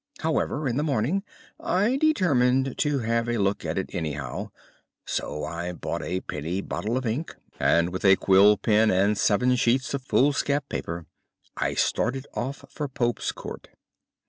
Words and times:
However, 0.21 0.67
in 0.67 0.77
the 0.77 0.83
morning 0.83 1.21
I 1.59 1.95
determined 1.95 2.75
to 2.79 2.99
have 3.01 3.29
a 3.29 3.37
look 3.37 3.63
at 3.63 3.77
it 3.77 3.93
anyhow, 3.93 4.49
so 5.05 5.43
I 5.43 5.73
bought 5.73 6.01
a 6.01 6.21
penny 6.21 6.59
bottle 6.59 6.97
of 6.97 7.05
ink, 7.05 7.35
and 7.59 7.91
with 7.91 8.03
a 8.03 8.15
quill 8.15 8.57
pen, 8.57 8.89
and 8.89 9.15
seven 9.15 9.55
sheets 9.57 9.93
of 9.93 10.01
foolscap 10.01 10.67
paper, 10.69 11.05
I 11.55 11.75
started 11.75 12.25
off 12.33 12.65
for 12.67 12.87
Pope's 12.87 13.31
Court. 13.31 13.67